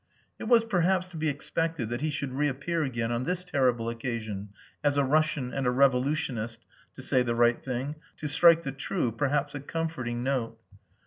[0.39, 4.49] It was perhaps to be expected that he should reappear again on this terrible occasion,
[4.83, 9.11] as a Russian and a revolutionist, to say the right thing, to strike the true,
[9.11, 10.59] perhaps a comforting, note.